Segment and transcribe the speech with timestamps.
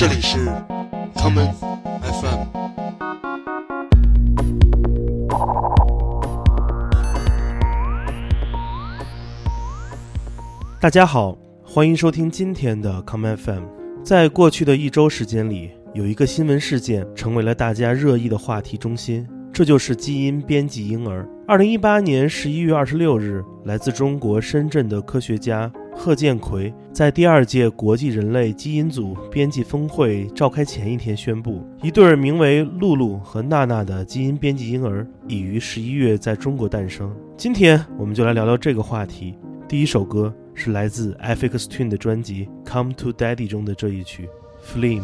[0.00, 0.38] 这里是
[1.14, 1.52] common
[2.00, 2.46] FM。
[10.80, 13.64] 大家好，欢迎收听今天的 common FM。
[14.02, 21.28] 在过去的一周时间里，有一个新闻事件成为了大家热议的话题中心，这就是基因编辑婴儿。
[21.46, 25.70] 二零一八年十一月二十六日，来自中国深圳的科学家
[26.02, 37.14] 贺建奎在第二届国际人类基因组编辑峰会召开前一天宣布，一对名为露露和娜娜的基因编辑婴儿已于十一月在中国诞生。
[37.36, 39.34] 今天我们就来聊聊这个话题。
[39.68, 44.26] 第一首歌是来自 FX Twin 的专辑《Come to Daddy》中的这一曲
[44.74, 45.02] 《Flame》。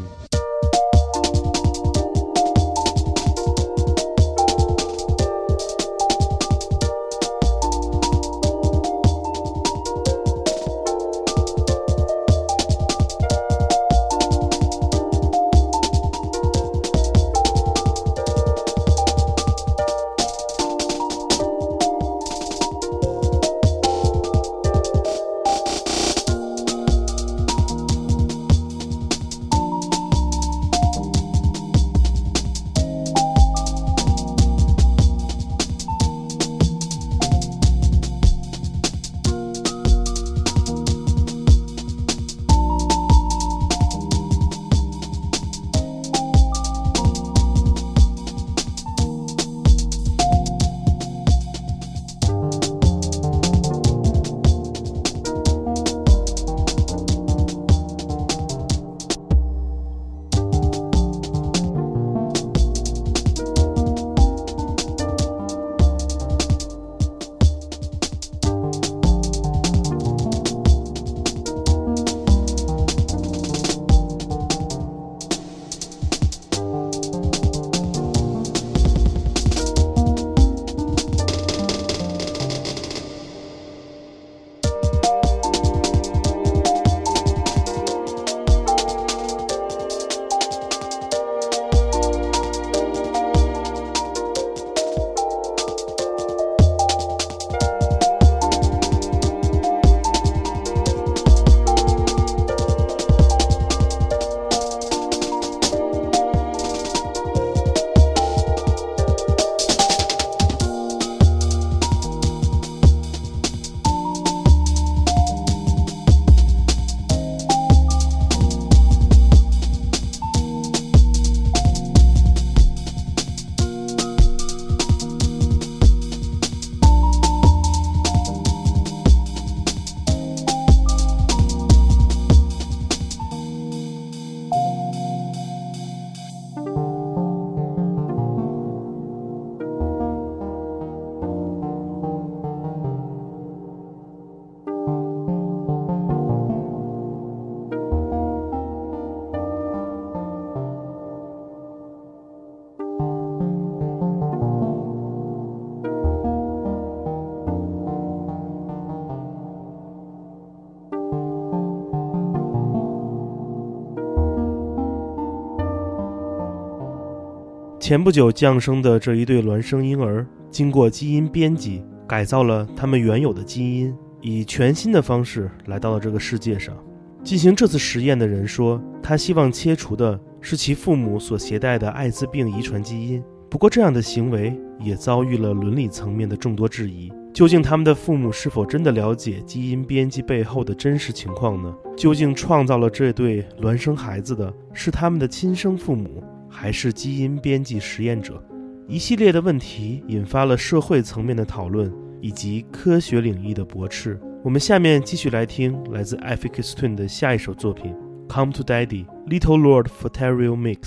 [167.86, 176.76] 前不久降生的这一对孪生婴儿，经过基因编辑改造了他们原有的基因，以全新的方式来到了这个世界上。
[177.22, 183.22] 进行这次实验的人说，他希望切除的是其父母所携带的艾滋病遗传基因。
[183.48, 191.72] 不过，这样的行为也遭遇了伦理层面的众多质疑：究竟他们的父母是否真的了解基因编辑背后的真实情况呢？
[191.96, 196.20] 究竟创造了这对孪生孩子的是他们的亲生父母？
[196.48, 198.42] 还是基因编辑实验者，
[198.88, 204.18] 一系列的问题引发了社会层面的讨论以及科学领域的驳斥。
[204.44, 207.92] 我们下面继续来听来自 Affix Twin 的下一首作品
[208.32, 210.78] 《Come to Daddy Little Lord f o t e r i o Mix》。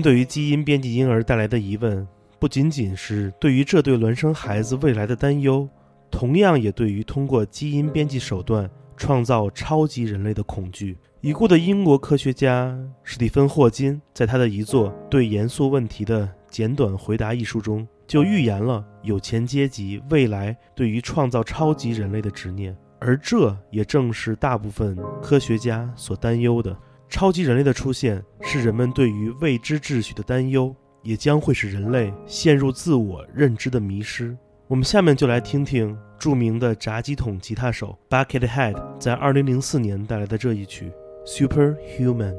[0.00, 2.06] 对于基因编辑婴儿带来的疑问，
[2.38, 5.68] 不仅仅是对于这对孪生孩子未来的担忧，
[6.10, 10.96] 同样也对于通过基因编辑手段创造超级人类的恐惧。
[11.20, 12.74] 已故的英国科学家
[13.04, 26.74] 史蒂芬·霍金在他的遗作《对严肃问题的简短回答》一书中，就预言了有钱阶级未来对于创造超级人类的执念，而这也正是大部分科学家所担忧的。
[27.10, 34.36] 超级人类的出现是人们对于未知秩序的担忧，也将会使人类陷入自我认知的迷失。
[34.68, 40.92] 我们下面就来听听著名的炸鸡桶吉他手 Buckethead 在2004年带来的这一曲。
[41.26, 42.34] superhuman.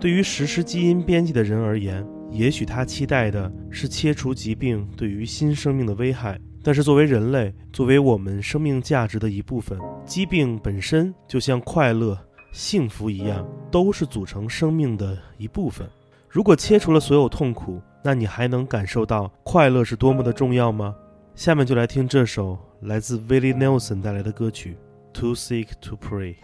[0.00, 6.40] 对于实施基因编辑的人而言，也许他期待的是切除疾病对于新生命的危害。
[6.62, 12.18] 但是作为人类，作为我们生命价值的一部分，疾病本身就像快乐、
[12.50, 15.86] 幸福一样，都是组成生命的一部分。
[16.30, 20.94] 如果切除了所有痛苦，那你还能感受到快乐是多么的重要吗？
[21.34, 24.76] 下面就来听这首来自 Willie Nelson 带来的歌曲
[25.20, 26.36] 《Too Sick to Pray》。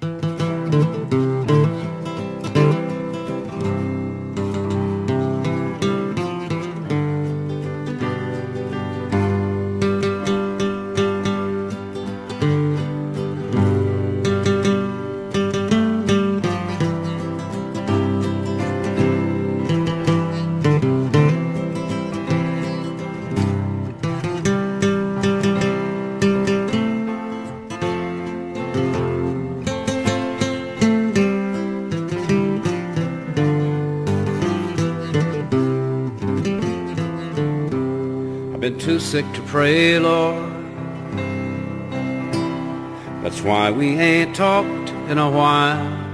[38.79, 40.53] Too sick to pray, Lord.
[43.23, 46.05] That's why we ain't talked in a while.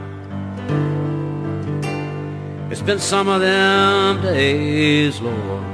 [2.71, 5.65] It's been some of them days, Lord.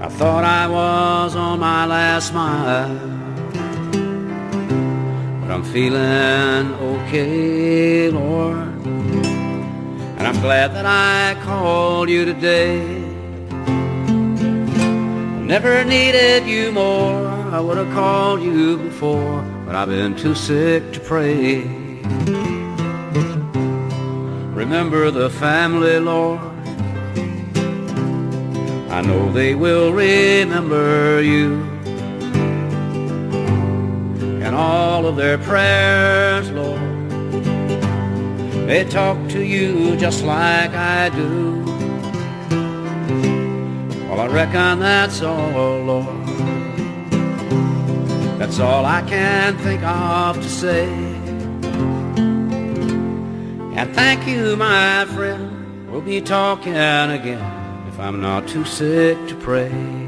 [0.00, 2.96] I thought I was on my last mile.
[5.40, 8.56] But I'm feeling okay, Lord.
[10.18, 12.99] And I'm glad that I called you today.
[15.50, 17.26] Never needed you more.
[17.26, 21.62] I would have called you before, but I've been too sick to pray.
[24.54, 26.38] Remember the family, Lord.
[28.92, 31.60] I know they will remember you.
[34.44, 36.80] And all of their prayers, Lord.
[38.68, 41.59] They talk to you just like I do.
[44.20, 46.26] I reckon that's all, Lord.
[48.38, 50.88] That's all I can think of to say.
[53.78, 55.90] And thank you, my friend.
[55.90, 59.99] We'll be talking again if I'm not too sick to pray.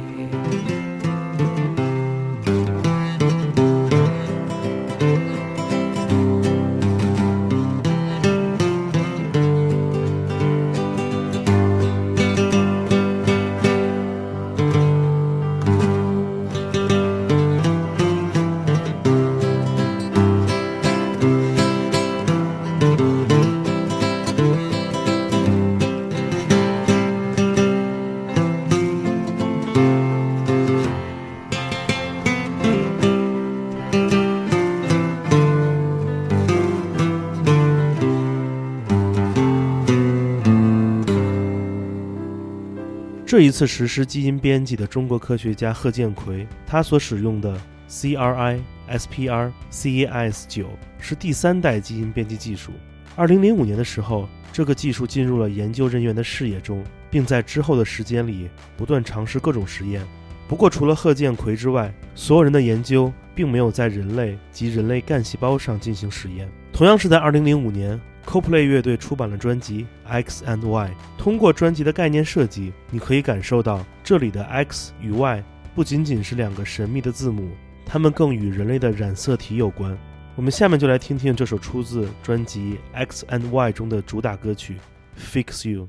[43.32, 47.58] 这一次实施基因编辑的中国科学家贺建奎，他所使用的
[47.88, 52.72] CRISPR Cas 九是第三代基因编辑技术。
[53.16, 60.06] 二零零五年的时候，这个技术进入了研究人员的视野中，并在之后的时间里不断尝试各种实验。
[60.46, 66.46] 不过，除了贺建奎之外，所有人的研究并没有在人类及人类干细胞上进行实验。
[66.70, 67.98] 同样是在二零零五年。
[68.26, 70.90] Coldplay 乐队出版了专辑《X and Y》。
[71.18, 77.50] 通过专辑的概念设计，你可以感受到这里的 X 与 Y 不仅仅是两个神秘的字母，
[77.84, 79.96] 它们更与人类的染色体有关。
[80.34, 84.76] 我们下面就来听听这首出自专辑《X and Y》中的主打歌曲
[85.44, 85.88] 《Fix You》。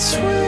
[0.00, 0.39] sweet.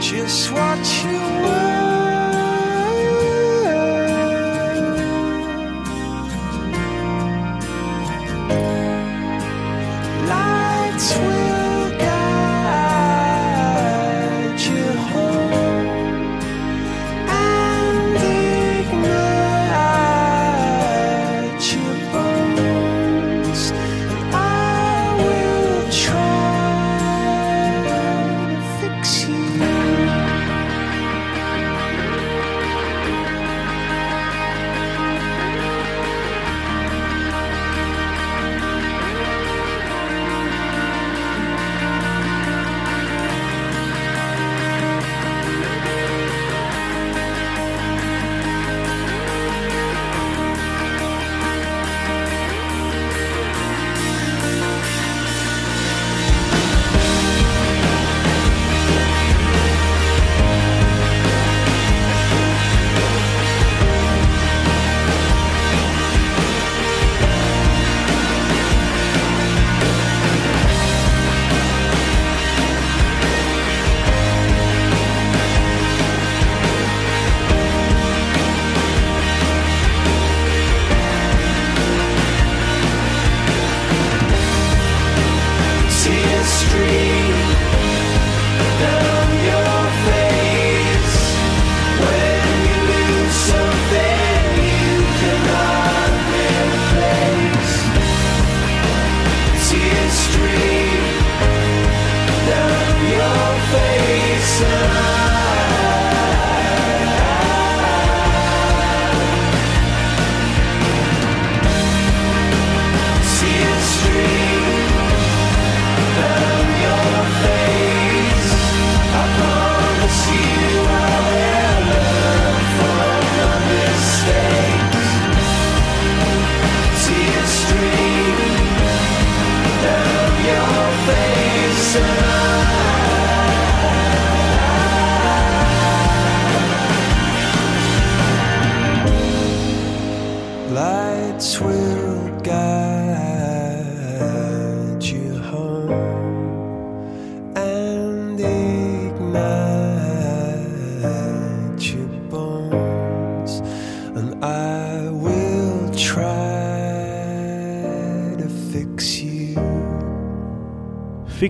[0.01, 1.82] just what you were.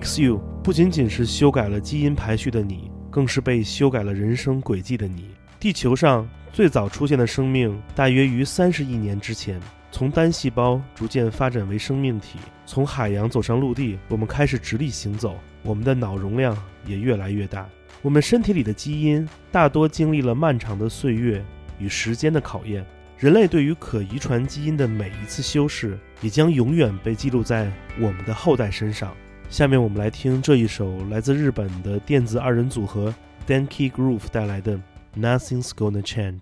[0.03, 5.29] XU 不仅仅是修改了基因排序的你，更是被修改了人生轨迹的你。
[5.61, 9.57] 地球上最早出现的生命大约于三十亿年之前，
[9.93, 17.65] 从单细胞逐渐发展为生命体，从海洋走上陆地，我们开始直立行走，我们的脑容量也越来越大。
[18.01, 21.41] 我们身体里的基因大多经历了漫长的岁月
[21.79, 22.85] 与时间的考验。
[23.17, 29.15] 人类对于可遗传基因的每一次修饰，也将永远被记录在我们的后代身上。
[29.48, 33.14] 下面我们来听这一首来自日本的电子二人组合
[33.46, 34.76] Denki Groove 带来的《
[35.16, 36.38] Nothing's Gonna Change》。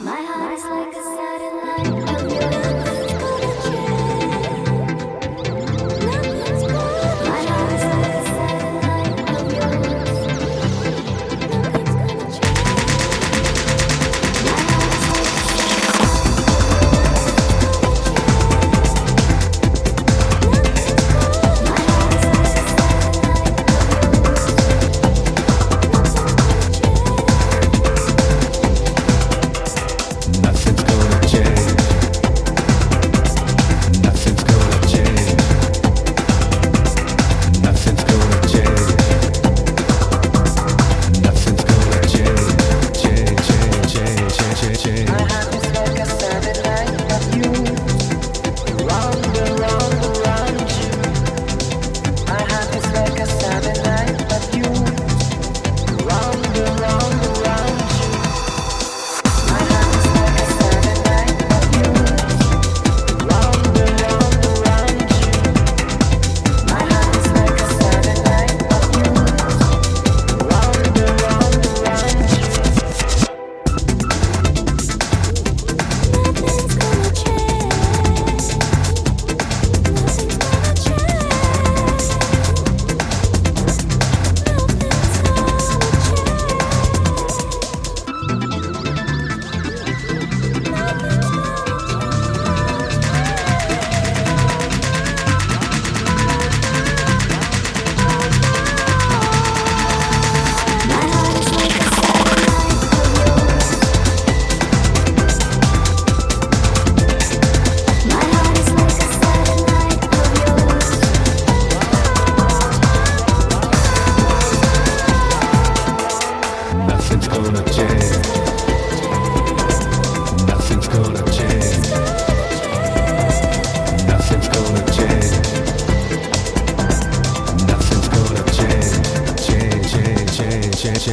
[0.00, 2.07] My heart is like a satellite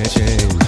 [0.05, 0.66] change.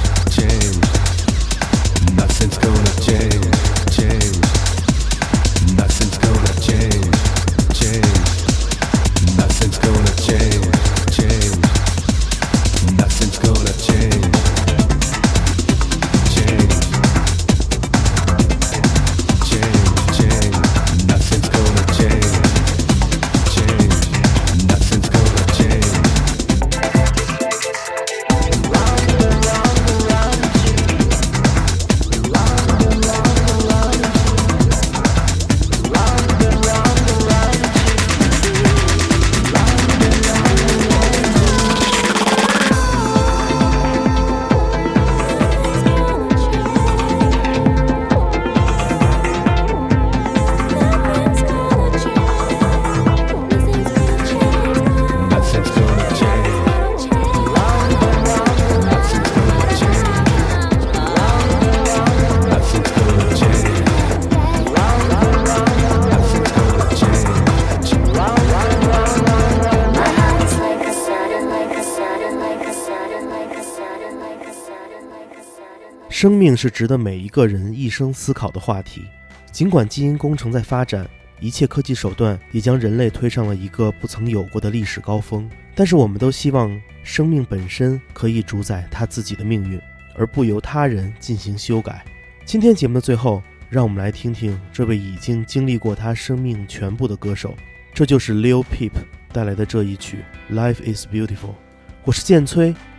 [76.21, 79.05] 生命是值得每一个人一生思考的话题。
[79.53, 89.81] 尽管基因工程在发展，一切科技手段也将人类推上了一个不曾有过的历史高峰，但是我们都希望生命本身可以主宰它自己的命运，
[90.17, 92.05] 而不由他人进行修改。
[92.45, 97.55] 今天节目的最后，让我们来听听这位已经经历过他生命全部的歌手，
[97.95, 98.91] 这就是 Lil Peep
[99.33, 101.51] 带来的这一曲《Life Is Beautiful》。
[102.03, 102.75] 我是剑崔，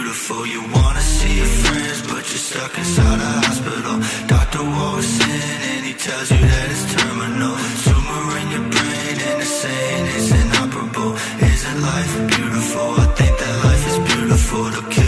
[0.00, 0.46] Beautiful.
[0.46, 3.96] You wanna see your friends, but you're stuck inside a hospital.
[4.26, 7.54] Doctor walks in and he tells you that it's terminal.
[7.84, 11.12] Tumor in your brain and they're saying it's inoperable.
[11.52, 12.88] Isn't life beautiful?
[13.04, 14.99] I think that life is beautiful.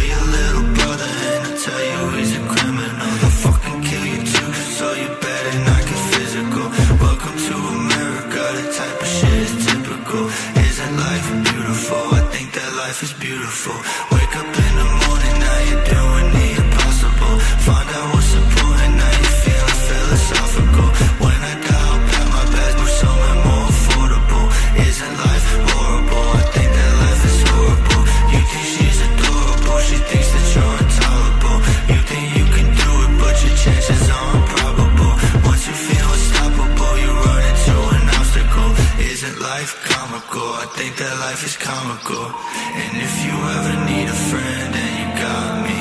[42.82, 45.80] And if you ever need a friend, then you got me.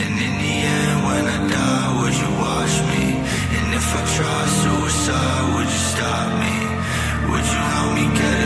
[0.00, 3.04] And in the end, when I die, would you watch me?
[3.56, 6.56] And if I try suicide, would you stop me?
[7.30, 8.36] Would you help me get